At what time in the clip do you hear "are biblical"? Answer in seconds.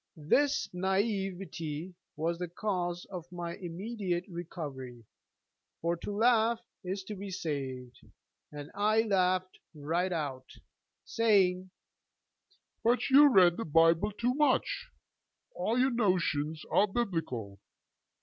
16.71-17.59